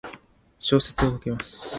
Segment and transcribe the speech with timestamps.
[0.59, 1.69] 小説を書きます。